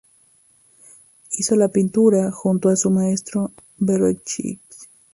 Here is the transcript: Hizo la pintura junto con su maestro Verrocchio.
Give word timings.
Hizo 1.33 1.55
la 1.55 1.67
pintura 1.67 2.31
junto 2.31 2.69
con 2.69 2.75
su 2.75 2.89
maestro 2.89 3.51
Verrocchio. 3.77 4.57